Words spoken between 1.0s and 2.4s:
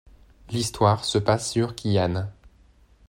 se passe sur Quillan.